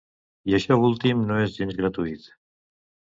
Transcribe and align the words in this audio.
I 0.51 0.55
això 0.59 0.77
últim 0.87 1.21
no 1.27 1.37
és 1.43 1.53
gens 1.59 1.77
gratuït. 1.83 2.29